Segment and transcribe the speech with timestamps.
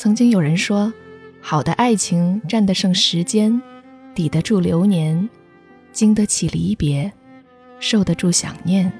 [0.00, 0.90] 曾经有人说，
[1.42, 3.60] 好的爱情战得胜时间，
[4.14, 5.28] 抵得住流年，
[5.92, 7.12] 经得起离别，
[7.80, 8.90] 受得住想念。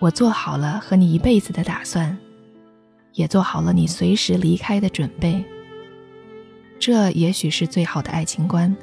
[0.00, 2.18] 我做好了和你一辈子的打算，
[3.12, 5.44] 也做好了你随时离开的准备。
[6.80, 8.76] 这也许是最好的爱情观，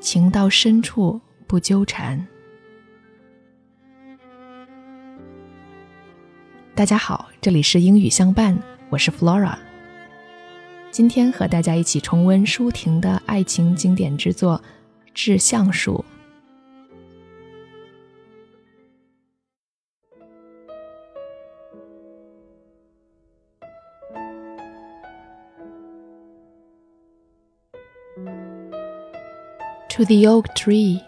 [0.00, 2.26] 情到深处不纠缠。
[6.74, 8.58] 大家好，这里是英语相伴，
[8.90, 9.56] 我是 Flora。
[10.90, 14.60] 今天和大家一起重温舒婷的爱情经典之作
[15.14, 16.04] 《致橡树》。
[29.90, 31.00] To the oak tree.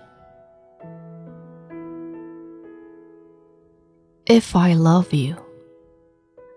[4.26, 5.34] If I love you,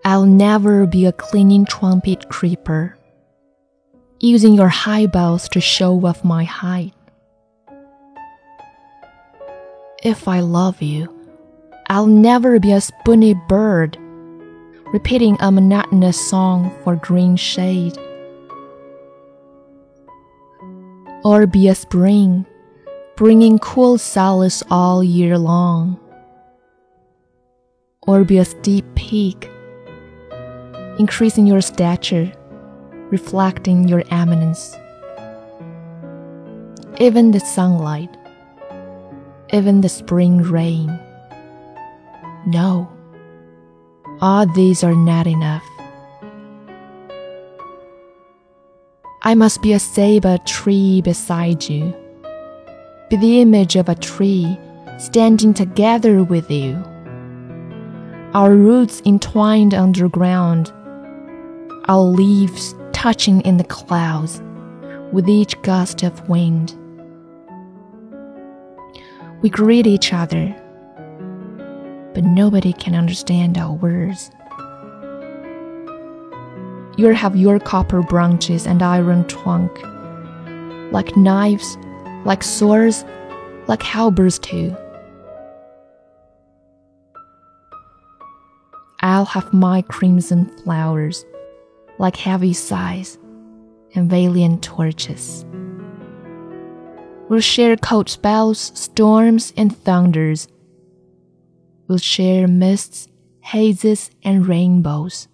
[0.06, 2.96] I'll never be a cleaning trumpet creeper,
[4.20, 6.94] using your high boughs to show off my height.
[10.04, 11.12] If I love you,
[11.88, 13.98] I'll never be a spoony bird,
[14.92, 17.98] repeating a monotonous song for green shade.
[21.24, 22.46] or be a spring,
[23.16, 25.98] bringing cool solace all year long,
[28.06, 29.50] or be a steep peak,
[30.98, 32.32] increasing your stature,
[33.10, 34.74] reflecting your eminence.
[36.98, 38.10] Even the sunlight,
[39.52, 40.88] even the spring rain.
[42.46, 42.90] No,
[44.20, 45.64] all these are not enough.
[49.22, 51.94] I must be a ceiba tree beside you,
[53.10, 54.58] be the image of a tree
[54.98, 56.74] standing together with you.
[58.34, 60.72] Our roots entwined underground,
[61.88, 64.42] our leaves touching in the clouds
[65.12, 66.74] with each gust of wind.
[69.42, 70.54] We greet each other,
[72.14, 74.30] but nobody can understand our words.
[76.96, 79.70] You have your copper branches and iron trunk,
[80.92, 81.76] like knives,
[82.24, 83.04] like swords,
[83.68, 84.74] like halberds too.
[89.00, 91.24] I'll have my crimson flowers,
[91.98, 93.18] like heavy sighs
[93.94, 95.44] and valiant torches.
[97.28, 100.48] We'll share cold spells, storms, and thunders.
[101.88, 103.08] We'll share mists,
[103.40, 105.28] hazes, and rainbows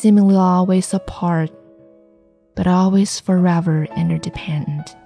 [0.00, 1.50] seemingly always apart,
[2.56, 4.96] but always forever interdependent.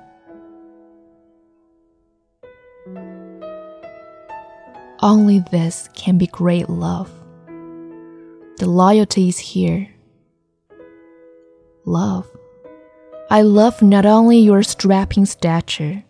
[5.00, 7.10] Only this can be great love.
[8.58, 9.88] The loyalty is here.
[11.84, 12.26] Love.
[13.30, 16.04] I love not only your strapping stature,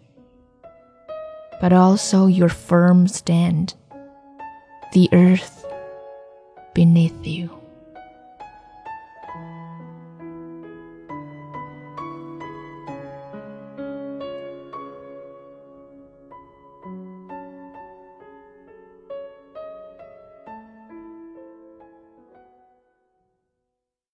[1.60, 3.74] but also your firm stand,
[4.92, 5.66] the earth
[6.74, 7.63] beneath you.